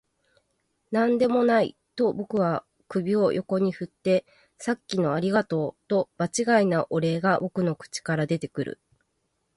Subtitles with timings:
[0.89, 4.25] 「何でもない」と僕は首を横に振って、
[4.57, 8.79] 「さっきのありがとう」と場違いなお礼が僕の口から出てくる